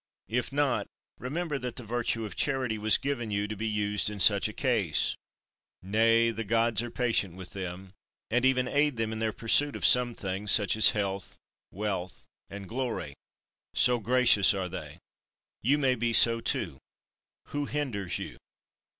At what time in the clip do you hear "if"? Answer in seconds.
0.29-0.51